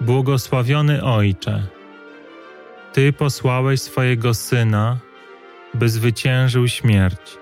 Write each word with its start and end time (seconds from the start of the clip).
Błogosławiony 0.00 1.02
Ojcze, 1.02 1.62
Ty 2.92 3.12
posłałeś 3.12 3.80
swojego 3.80 4.34
Syna, 4.34 4.98
by 5.74 5.88
zwyciężył 5.88 6.68
śmierć. 6.68 7.38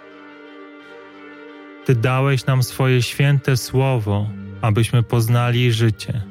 Ty 1.85 1.95
dałeś 1.95 2.47
nam 2.47 2.63
swoje 2.63 3.03
święte 3.03 3.57
słowo, 3.57 4.29
abyśmy 4.61 5.03
poznali 5.03 5.73
życie, 5.73 6.23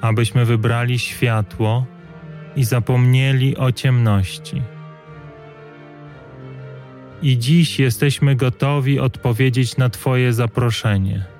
abyśmy 0.00 0.44
wybrali 0.44 0.98
światło 0.98 1.86
i 2.56 2.64
zapomnieli 2.64 3.56
o 3.56 3.72
ciemności. 3.72 4.62
I 7.22 7.38
dziś 7.38 7.78
jesteśmy 7.78 8.36
gotowi 8.36 9.00
odpowiedzieć 9.00 9.76
na 9.76 9.88
Twoje 9.90 10.32
zaproszenie. 10.32 11.31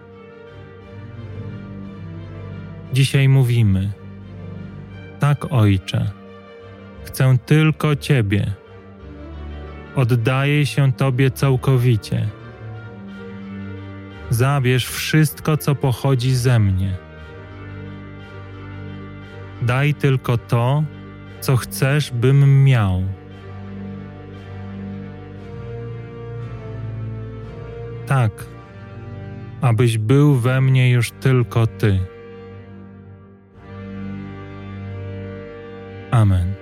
Dzisiaj 2.92 3.28
mówimy: 3.28 3.91
Tak, 5.20 5.52
Ojcze, 5.52 6.10
chcę 7.05 7.38
tylko 7.46 7.96
Ciebie. 7.96 8.52
Oddaję 9.96 10.66
się 10.66 10.92
Tobie 10.92 11.30
całkowicie. 11.30 12.28
Zabierz 14.31 14.86
wszystko, 14.86 15.56
co 15.56 15.75
pochodzi 15.75 16.34
ze 16.34 16.58
mnie. 16.58 16.97
Daj 19.62 19.94
tylko 19.94 20.38
to, 20.38 20.84
co 21.41 21.56
chcesz, 21.56 22.11
bym 22.11 22.64
miał. 22.64 23.03
Tak, 28.06 28.33
abyś 29.61 29.98
był 29.98 30.34
we 30.34 30.61
mnie 30.61 30.91
już 30.91 31.11
tylko 31.11 31.66
Ty. 31.66 32.00
Amen. 36.12 36.61